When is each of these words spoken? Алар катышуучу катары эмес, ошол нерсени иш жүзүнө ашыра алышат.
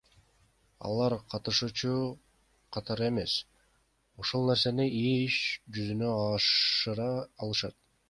Алар 0.87 1.15
катышуучу 1.33 1.91
катары 2.79 3.07
эмес, 3.11 3.37
ошол 4.25 4.49
нерсени 4.53 4.91
иш 5.05 5.41
жүзүнө 5.79 6.13
ашыра 6.27 7.11
алышат. 7.25 7.83